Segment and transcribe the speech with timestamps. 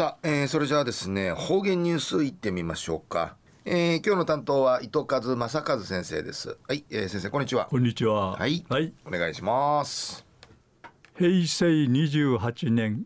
[0.00, 6.56] さあ、えー、それじゃあですね方言ニュースいってみましょうか、えー、今日の担当は糸数正和先生です。
[6.66, 7.66] はい、えー、先生こんにちは。
[7.66, 8.30] こんにちは。
[8.30, 10.24] はい、はい、お願いします。
[11.18, 13.04] 平成28年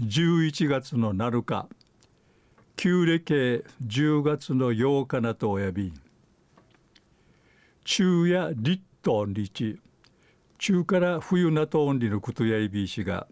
[0.00, 1.68] 11月の7日
[2.74, 5.92] 旧暦10月の8日なとおやび。
[7.84, 9.78] 昼夜立冬日
[10.58, 13.28] 中から冬なとオンリのことやいびいしが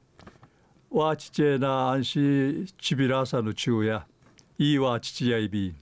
[0.92, 4.04] わちちえなあんしちびらさの昼夜
[4.58, 5.72] いいわちちやいび。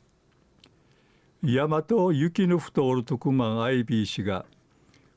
[1.43, 4.45] 山と雪の太おるとくまんあいびいしが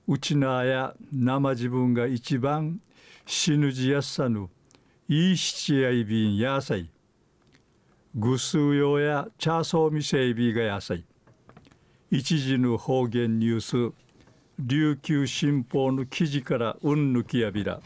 [0.07, 2.79] うちなあや生自分が一番
[3.25, 4.47] 死ぬじやすさぬ
[5.09, 6.89] いいしちやいびんやさい。
[8.15, 11.03] ぐすうようやチャーソーみせいびがやさい。
[12.09, 13.93] 一時の方言ニュース
[14.57, 17.81] 琉球新報の記事からうんぬきやびら。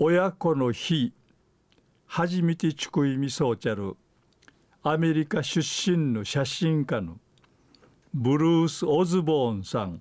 [0.00, 1.12] 親子の日
[2.06, 3.96] 初めてちくいみそうちゃる
[4.84, 7.16] アメリカ出身の写真家の
[8.14, 10.00] ブルース・オズボーンさん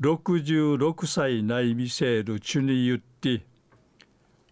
[0.00, 3.44] 66歳ないみせるちゅに言って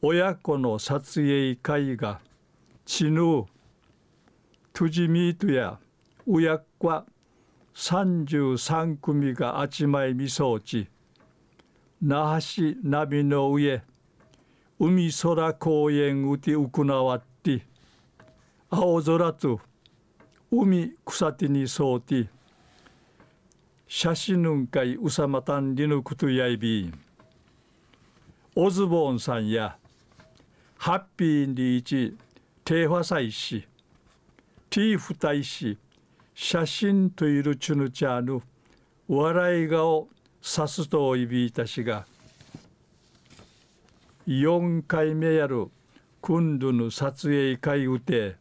[0.02, 2.18] 親子の撮影会が
[2.84, 3.44] ちぬ
[4.72, 5.78] とじみとや
[6.26, 7.04] 親子
[7.72, 10.88] 33組があちまいみそうち
[12.02, 13.80] 那覇市波の上
[14.86, 17.64] 海空公園うてうくなわって
[18.68, 19.58] 青空と
[20.50, 22.28] 海草手にそうて
[23.88, 26.92] 写真ぬんかいうさまたんりぬくとやいび
[28.54, 29.78] オズボーンさんや
[30.76, 32.14] ハッピーンリーチ
[32.62, 33.66] テーファサイシ
[34.68, 35.78] ティーフタイシ
[36.34, 38.42] 写真といるチュヌチャーヌ
[39.08, 40.08] 笑い顔
[40.42, 42.04] さすといびいたしが
[44.26, 45.68] 4回目やる
[46.22, 48.36] 今度の撮影会うて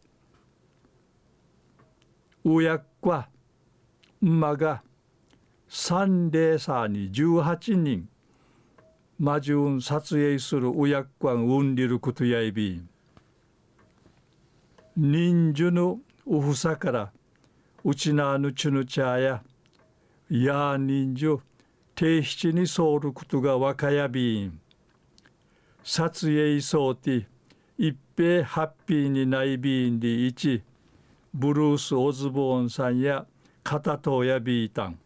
[2.46, 3.28] うやっか
[4.22, 4.82] 馬が
[5.68, 8.08] 三レーサーに18人
[9.20, 12.82] マジュン撮影するうやっかんうんりることやいび
[14.96, 17.12] 人数のうふさから
[17.84, 19.44] うちなぬちぬちゃや
[20.30, 21.44] や人数
[21.96, 24.63] 定七にそうることがわかやびん。
[25.84, 27.28] 撮影そうて
[27.78, 30.64] 一平ハッピーにないびんで一
[31.34, 33.26] ブルース・オズボーンさんや
[33.64, 35.00] 片とやびいたん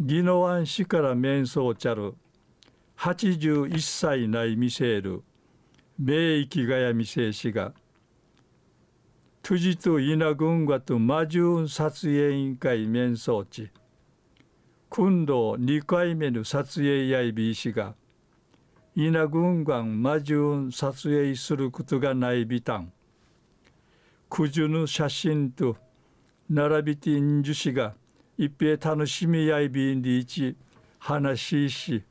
[0.00, 2.14] 宜野湾市から面相ちゃる
[2.96, 5.22] 81歳ない見せる
[5.98, 7.72] 名域がや見せしが
[9.42, 13.70] トゥジと稲軍がと魔獣撮影委員会面相地。
[14.88, 17.94] 今度2回目の撮影やいびいしが。
[19.06, 22.92] 稲軍が魔獣撮影することがないびたん
[24.28, 25.76] 九十の写真と
[26.50, 27.94] 並びてんじゅしが
[28.36, 30.54] 一平楽しみやいびんでいち
[30.98, 32.02] 話しし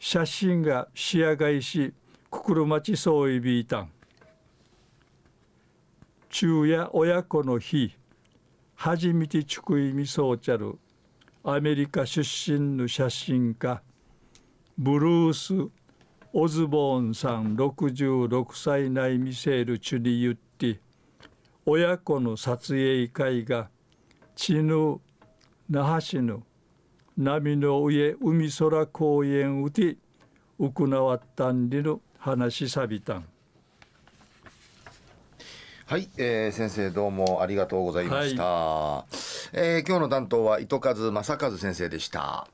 [0.00, 1.94] 写真が仕上がいし
[2.28, 3.90] 心待ちそういびいたん
[6.28, 7.96] 昼夜親子の日
[8.74, 10.78] 初めてちくいみそうちゃる。
[11.42, 13.80] アメリカ出身の写真家。
[14.78, 15.70] ブルース・
[16.34, 20.80] オズボーンさん66歳内見せるちゅに言って
[21.64, 23.70] 親子の撮影会が
[24.34, 25.00] 血の
[25.70, 26.42] 那覇市の
[27.16, 29.96] 波の上海空公園うて
[30.58, 33.26] 行わったんでの話さびたん。
[35.86, 39.14] はい、えー、先生どうもありがとうございました、はい、
[39.52, 42.48] えー、今日の担当は糸数正和先生でした